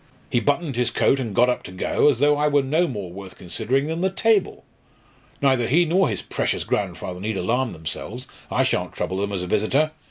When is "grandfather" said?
6.63-7.19